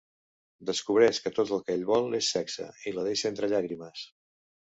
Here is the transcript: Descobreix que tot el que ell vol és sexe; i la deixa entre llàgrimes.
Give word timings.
Descobreix 0.69 1.19
que 1.25 1.31
tot 1.39 1.51
el 1.57 1.61
que 1.67 1.75
ell 1.75 1.85
vol 1.91 2.17
és 2.21 2.31
sexe; 2.37 2.67
i 2.89 2.93
la 2.95 3.03
deixa 3.09 3.31
entre 3.33 3.53
llàgrimes. 3.55 4.09